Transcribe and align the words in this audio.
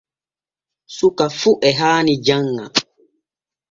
Suka 0.97 1.25
fu 1.39 1.51
e 1.69 1.71
haani 1.79 2.13
janŋa. 2.25 2.65